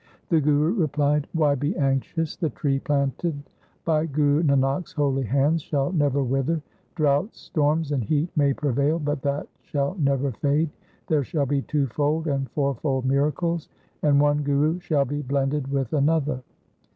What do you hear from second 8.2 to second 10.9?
may prevail, but that shall never fade.